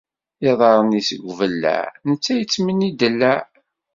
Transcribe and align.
Iḍarren-is 0.49 1.09
deg 1.15 1.23
ubellaɛ, 1.31 1.85
netta 2.09 2.33
yettmenni 2.39 2.89
ddellaɛ 2.91 3.39